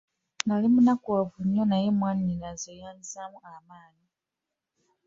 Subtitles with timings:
[0.45, 4.07] Nali munakuwavu nnyo naye mwannyinaze yanzizaamu amaanyi.